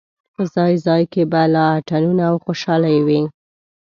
په 0.33 0.41
ځای 0.55 0.73
ځای 0.85 1.03
کې 1.13 1.23
به 1.31 1.41
لا 1.53 1.65
اتڼونه 1.77 2.23
او 2.31 2.35
خوشالۍ 2.45 2.97
وې. 3.07 3.21